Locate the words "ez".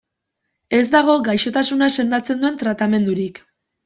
0.77-0.85